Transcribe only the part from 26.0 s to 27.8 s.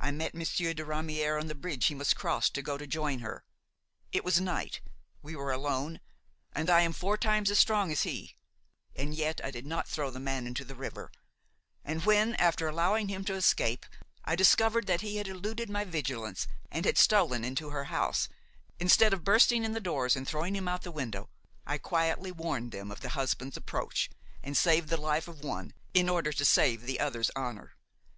order to save the other's honor.